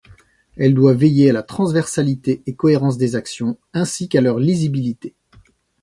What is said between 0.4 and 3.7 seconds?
Elle doit veiller à la transversalité et cohérence des actions,